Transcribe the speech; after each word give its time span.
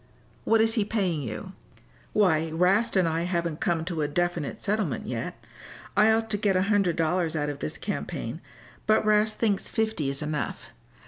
"What 0.45 0.61
is 0.61 0.73
he 0.73 0.83
paying 0.83 1.21
you?" 1.21 1.51
"Why, 2.11 2.49
'Rast 2.49 2.95
and 2.95 3.07
I 3.07 3.21
haven't 3.21 3.59
come 3.59 3.85
to 3.85 4.01
a 4.01 4.07
definite 4.07 4.59
settlement 4.63 5.05
yet. 5.05 5.37
I 5.95 6.11
ought 6.11 6.31
to 6.31 6.37
get 6.37 6.55
a 6.55 6.63
hundred 6.63 6.95
dollars 6.95 7.35
out 7.35 7.49
of 7.49 7.59
this 7.59 7.77
campaign, 7.77 8.41
but 8.87 9.05
'Rast 9.05 9.37
thinks 9.37 9.69
fifty 9.69 10.09
is 10.09 10.23
enough. 10.23 10.71